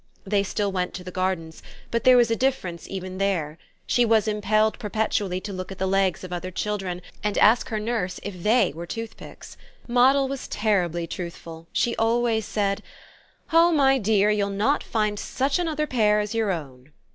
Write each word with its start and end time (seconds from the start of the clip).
They 0.25 0.41
still 0.41 0.71
went 0.71 0.95
to 0.95 1.03
the 1.03 1.11
Gardens, 1.11 1.61
but 1.91 2.05
there 2.05 2.17
was 2.17 2.31
a 2.31 2.35
difference 2.35 2.87
even 2.87 3.19
there; 3.19 3.59
she 3.85 4.03
was 4.03 4.27
impelled 4.27 4.79
perpetually 4.79 5.39
to 5.41 5.53
look 5.53 5.71
at 5.71 5.77
the 5.77 5.85
legs 5.85 6.23
of 6.23 6.33
other 6.33 6.49
children 6.49 7.03
and 7.23 7.37
ask 7.37 7.69
her 7.69 7.79
nurse 7.79 8.19
if 8.23 8.41
THEY 8.41 8.73
were 8.73 8.87
toothpicks. 8.87 9.57
Moddle 9.87 10.27
was 10.27 10.47
terribly 10.47 11.05
truthful; 11.05 11.67
she 11.71 11.95
always 11.97 12.47
said: 12.47 12.81
"Oh 13.53 13.71
my 13.71 13.99
dear, 13.99 14.31
you'll 14.31 14.49
not 14.49 14.81
find 14.81 15.19
such 15.19 15.59
another 15.59 15.85
pair 15.85 16.19
as 16.19 16.33
your 16.33 16.49
own." 16.51 16.93